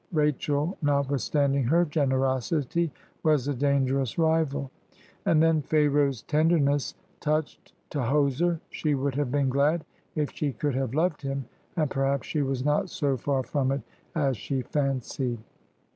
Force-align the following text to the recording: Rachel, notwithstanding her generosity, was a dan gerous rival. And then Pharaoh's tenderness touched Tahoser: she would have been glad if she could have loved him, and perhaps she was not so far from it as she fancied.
Rachel, 0.13 0.75
notwithstanding 0.81 1.65
her 1.65 1.85
generosity, 1.85 2.91
was 3.21 3.47
a 3.47 3.53
dan 3.53 3.85
gerous 3.85 4.17
rival. 4.17 4.71
And 5.27 5.43
then 5.43 5.61
Pharaoh's 5.61 6.23
tenderness 6.23 6.95
touched 7.19 7.73
Tahoser: 7.91 8.59
she 8.71 8.95
would 8.95 9.13
have 9.13 9.31
been 9.31 9.49
glad 9.51 9.85
if 10.15 10.31
she 10.31 10.53
could 10.53 10.73
have 10.73 10.95
loved 10.95 11.21
him, 11.21 11.45
and 11.77 11.87
perhaps 11.87 12.25
she 12.25 12.41
was 12.41 12.65
not 12.65 12.89
so 12.89 13.15
far 13.15 13.43
from 13.43 13.71
it 13.71 13.81
as 14.15 14.37
she 14.37 14.63
fancied. 14.63 15.37